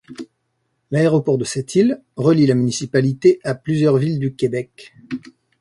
L'aéroport 0.89 1.37
de 1.37 1.43
Sept-Îles 1.45 2.01
relie 2.15 2.47
la 2.47 2.55
municipalité 2.55 3.39
à 3.43 3.53
plusieurs 3.53 3.97
villes 3.97 4.17
du 4.17 4.33
Québec. 4.33 4.95